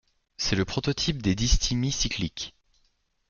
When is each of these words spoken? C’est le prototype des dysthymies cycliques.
C’est 0.35 0.55
le 0.55 0.65
prototype 0.65 1.21
des 1.21 1.35
dysthymies 1.35 1.91
cycliques. 1.91 2.55